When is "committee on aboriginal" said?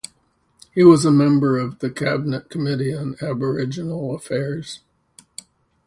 2.49-4.15